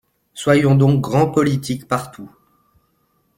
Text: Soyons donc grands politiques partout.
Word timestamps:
Soyons 0.33 0.73
donc 0.73 0.99
grands 0.99 1.29
politiques 1.29 1.87
partout. 1.87 2.31